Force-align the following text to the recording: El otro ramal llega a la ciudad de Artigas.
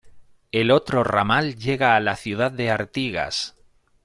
El 0.51 0.71
otro 0.71 1.03
ramal 1.03 1.57
llega 1.57 1.95
a 1.95 1.99
la 1.99 2.15
ciudad 2.15 2.51
de 2.51 2.71
Artigas. 2.71 3.53